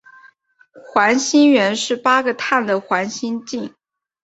[0.91, 3.71] 环辛烷是八个碳的环烷烃。